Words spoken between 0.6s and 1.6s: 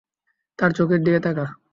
চোখের দিকে তাকা।